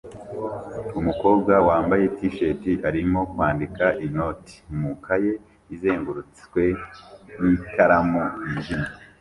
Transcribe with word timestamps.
Umukobwa 0.99 1.53
wambaye 1.67 2.05
t-shirt 2.17 2.63
arimo 2.89 3.19
kwandika 3.31 3.85
inoti 4.05 4.55
mu 4.77 4.89
ikaye 4.95 5.31
izengurutswe 5.73 6.63
n'ikaramu 7.41 8.23
yijimye 8.49 8.89